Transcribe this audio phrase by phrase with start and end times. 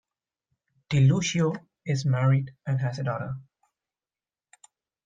[0.89, 3.35] DiLucchio is married and has a daughter.